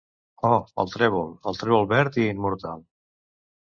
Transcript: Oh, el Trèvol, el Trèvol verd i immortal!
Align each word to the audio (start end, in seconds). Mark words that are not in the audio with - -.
Oh, 0.47 0.61
el 0.83 0.89
Trèvol, 0.93 1.29
el 1.51 1.59
Trèvol 1.61 1.87
verd 1.93 2.21
i 2.25 2.29
immortal! 2.33 2.83